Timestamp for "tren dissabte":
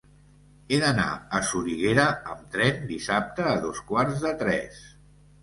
2.57-3.47